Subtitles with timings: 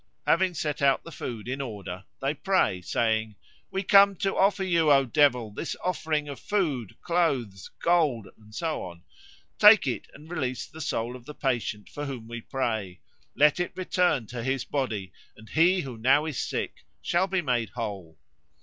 [0.25, 3.35] Having set out the food in order they pray, saying:
[3.69, 8.55] "We come to offer to you, O devil, this offering of food, clothes, gold, and
[8.55, 9.03] so on;
[9.59, 12.99] take it and release the soul of the patient for whom we pray.
[13.35, 17.69] Let it return to his body, and he who now is sick shall be made
[17.69, 18.17] whole."